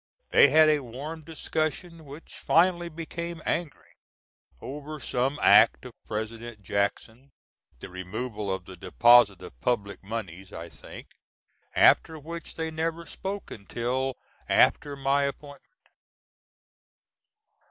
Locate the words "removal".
7.89-8.51